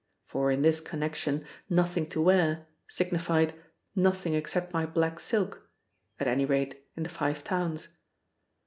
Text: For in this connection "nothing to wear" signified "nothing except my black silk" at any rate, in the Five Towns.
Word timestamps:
For 0.25 0.49
in 0.49 0.63
this 0.63 0.79
connection 0.81 1.45
"nothing 1.69 2.07
to 2.07 2.19
wear" 2.23 2.65
signified 2.87 3.53
"nothing 3.95 4.33
except 4.33 4.73
my 4.73 4.83
black 4.87 5.19
silk" 5.19 5.69
at 6.19 6.27
any 6.27 6.43
rate, 6.43 6.83
in 6.97 7.03
the 7.03 7.09
Five 7.09 7.43
Towns. 7.43 7.87